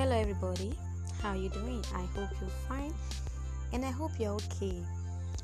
[0.00, 0.72] Hello, everybody.
[1.20, 1.84] How are you doing?
[1.94, 2.94] I hope you're fine,
[3.74, 4.82] and I hope you're okay.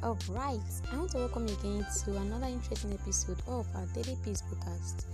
[0.00, 0.60] All right,
[0.92, 5.06] I want to welcome you again to another interesting episode of our Daily Peace podcast.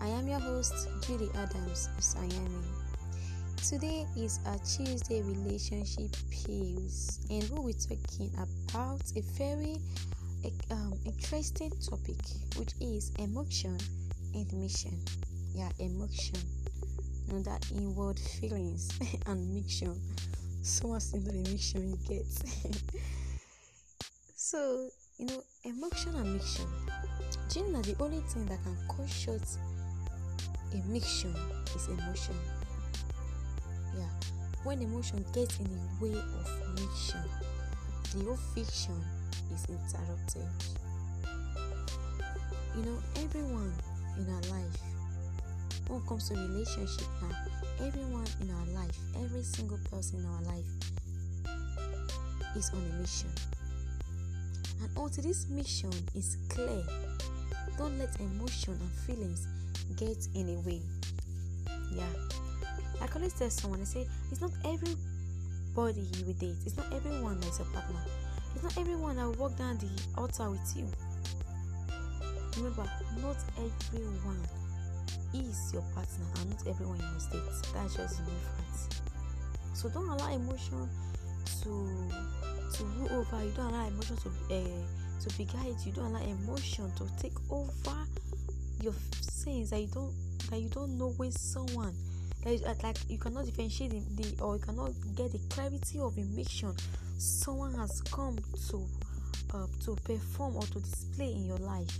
[0.00, 2.64] I am your host, Julie Adams Sayami.
[3.64, 9.76] Today is our Tuesday relationship peace, and we'll be talking about a very
[10.72, 12.18] um, interesting topic,
[12.56, 13.78] which is emotion
[14.34, 14.98] and mission.
[15.54, 16.40] Yeah, emotion
[17.28, 18.90] know that inward feelings
[19.26, 19.94] and mixture.
[20.62, 22.26] So much into the mixture you get.
[24.34, 26.64] So you know emotion and mixture.
[27.50, 29.42] Do you know the only thing that can cut short
[30.72, 31.34] a mixture
[31.74, 32.34] is emotion?
[33.94, 34.08] Yeah.
[34.64, 37.24] When emotion gets in the way of mixture
[38.14, 38.94] the whole fiction
[39.52, 40.48] is interrupted.
[42.74, 43.72] You know everyone
[44.16, 44.97] in our life
[45.88, 50.42] when it comes to relationship now, everyone in our life, every single person in our
[50.42, 50.66] life
[52.54, 53.30] is on a mission.
[54.82, 56.82] And until this mission is clear,
[57.78, 59.46] don't let emotion and feelings
[59.96, 60.82] get in the way.
[61.92, 62.02] Yeah.
[63.00, 67.40] I always tell someone, I say it's not everybody you will date, it's not everyone
[67.40, 68.00] that's your partner.
[68.54, 70.86] It's not everyone that will walk down the altar with you.
[72.56, 72.90] Remember,
[73.22, 74.42] not everyone
[75.34, 77.42] is your partner and not everyone you must date.
[77.74, 78.88] That's just the difference.
[79.74, 80.88] So don't allow emotion
[81.62, 82.10] to
[82.74, 83.52] to rule over you.
[83.56, 85.92] Don't allow emotion to uh, to beguile you.
[85.92, 87.96] Don't allow emotion to take over
[88.80, 90.12] your sins that you don't
[90.50, 91.94] that you don't know when someone
[92.44, 96.16] that is, like you cannot differentiate the, the or you cannot get the clarity of
[96.16, 96.74] emotion
[97.18, 98.36] someone has come
[98.70, 98.86] to
[99.54, 101.98] uh, to perform or to display in your life.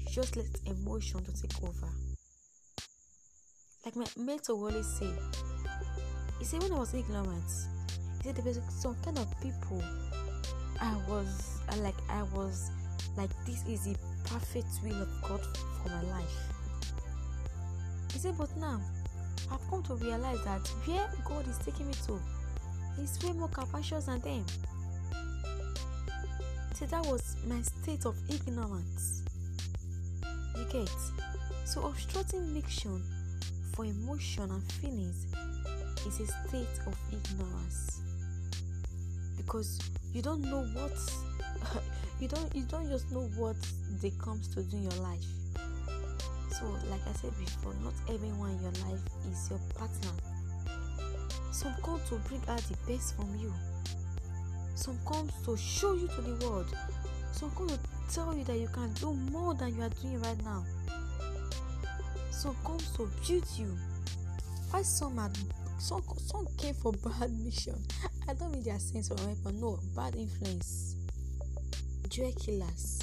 [0.00, 1.88] You just let emotion to take over
[3.84, 5.10] like my mentor always say,
[6.38, 7.44] he said when I was ignorant,
[8.18, 9.82] he said there was some kind of people
[10.80, 12.70] I was I like I was
[13.16, 15.40] like this is the perfect will of God
[15.82, 16.36] for my life.
[18.12, 18.80] He said, but now
[19.50, 22.20] I've come to realize that where God is taking me to
[23.00, 24.44] is way more capacious than them.
[26.74, 29.24] So that was my state of ignorance.
[30.56, 30.90] You get
[31.64, 32.98] so obstructing mixture
[33.74, 35.26] for emotion and feelings
[36.06, 38.00] is a state of ignorance.
[39.36, 39.80] Because
[40.12, 40.92] you don't know what
[42.20, 43.56] you don't you don't just know what
[44.00, 45.24] they comes to do in your life.
[46.50, 50.12] So like i said before not everyone in your life is your partner.
[51.50, 53.52] Some come to bring out the best from you.
[54.76, 56.76] Some come to show you to the world.
[57.32, 57.78] Some come to
[58.12, 60.64] tell you that you can do more than you are doing right now
[62.44, 63.74] some come build you.
[64.70, 65.30] Why some are
[65.78, 67.82] some some came for bad mission?
[68.28, 70.96] I don't mean their sense of weapon no bad influence.
[72.10, 73.00] Joy killers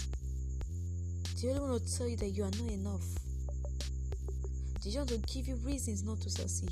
[1.42, 3.04] they only want to tell you that you are not enough.
[4.86, 6.70] They just to give you reasons not to succeed.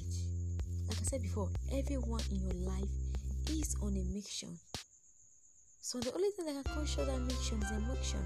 [0.88, 2.94] Like i said before everyone in your life
[3.50, 4.59] is on a mission.
[5.81, 8.19] So the only thing that can cause that mission is emotion.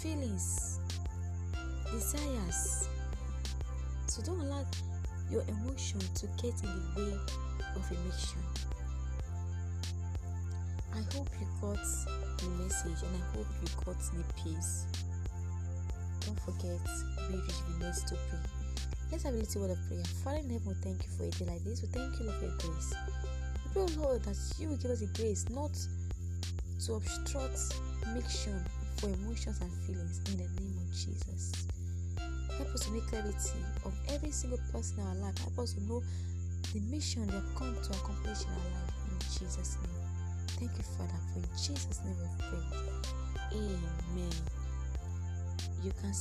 [0.00, 0.78] Feelings
[1.92, 2.88] desires.
[4.06, 4.64] So don't allow
[5.30, 7.18] your emotion to get in the way
[7.74, 8.40] of a mission.
[10.94, 11.78] I hope you got
[12.38, 14.86] the message and I hope you got the peace.
[16.20, 16.80] Don't forget,
[17.30, 18.38] we rejuvenate to pray.
[19.12, 20.02] Let's have a little word of prayer.
[20.24, 21.82] Father in heaven, thank you for a day like this.
[21.82, 22.94] We thank you, Lord, for your grace.
[23.64, 25.72] We pray, Lord, that you will give us the grace not
[26.86, 27.78] to obstruct
[28.14, 28.62] mixture
[28.96, 31.55] for emotions and feelings in the name of Jesus.
[32.58, 35.38] Help us to make clarity of every single person in our life.
[35.38, 36.02] Help us to know
[36.72, 38.92] the mission they have come to accomplish in our life.
[39.10, 39.96] In Jesus' name.
[40.58, 43.60] Thank you, Father, for in Jesus' name we pray.
[43.60, 44.32] Amen.
[45.82, 46.12] You can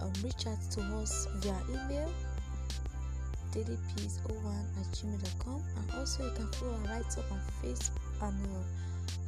[0.00, 2.10] um, reach out to us via email
[3.54, 8.34] dailypeace01 at gmail.com and also you can follow our write up on Facebook and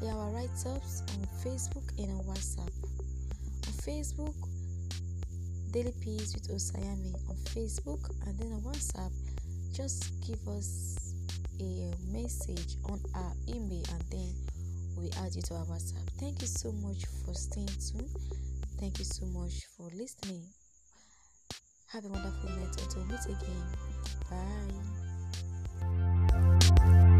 [0.02, 2.72] uh, our write ups on Facebook and on WhatsApp.
[3.66, 4.34] On Facebook,
[5.76, 9.12] Daily Peace with Osayami on Facebook and then on WhatsApp,
[9.75, 11.12] just give us
[11.61, 14.32] a message on our email and then
[14.96, 16.08] we add you to our WhatsApp.
[16.19, 18.08] Thank you so much for staying tuned.
[18.81, 20.46] Thank you so much for listening.
[21.93, 23.67] Have a wonderful night until we meet again.
[26.81, 27.12] Bye.